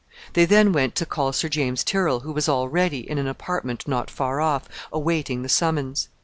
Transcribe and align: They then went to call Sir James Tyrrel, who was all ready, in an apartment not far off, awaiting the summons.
They 0.33 0.45
then 0.45 0.71
went 0.73 0.95
to 0.95 1.05
call 1.05 1.31
Sir 1.31 1.47
James 1.47 1.83
Tyrrel, 1.83 2.21
who 2.21 2.31
was 2.31 2.49
all 2.49 2.67
ready, 2.67 3.07
in 3.07 3.19
an 3.19 3.27
apartment 3.27 3.87
not 3.87 4.09
far 4.09 4.41
off, 4.41 4.67
awaiting 4.91 5.43
the 5.43 5.47
summons. 5.47 6.09